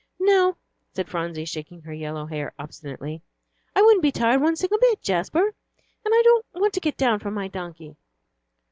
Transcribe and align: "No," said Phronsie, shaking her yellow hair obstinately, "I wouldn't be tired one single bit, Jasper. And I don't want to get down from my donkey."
"No," 0.19 0.57
said 0.95 1.07
Phronsie, 1.07 1.45
shaking 1.45 1.83
her 1.83 1.93
yellow 1.93 2.25
hair 2.25 2.53
obstinately, 2.57 3.21
"I 3.75 3.83
wouldn't 3.83 4.01
be 4.01 4.11
tired 4.11 4.41
one 4.41 4.55
single 4.55 4.79
bit, 4.79 4.99
Jasper. 4.99 5.43
And 6.03 6.11
I 6.11 6.21
don't 6.23 6.45
want 6.55 6.73
to 6.73 6.79
get 6.79 6.97
down 6.97 7.19
from 7.19 7.35
my 7.35 7.47
donkey." 7.47 7.95